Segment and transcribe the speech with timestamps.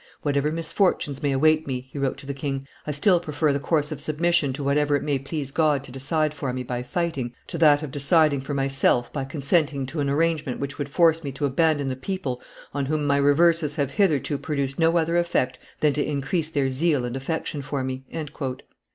[0.23, 3.91] "Whatever misfortunes may await me," he wrote to the king, "I still prefer the course
[3.91, 7.59] of submission to whatever it may please God to decide for me by fighting to
[7.59, 11.45] that of deciding for myself by consenting to an arrangement which would force me to
[11.45, 12.41] abandon the people
[12.73, 17.05] on whom my reverses have hitherto produced no other effect than to increase their zeal
[17.05, 18.03] and affection for me."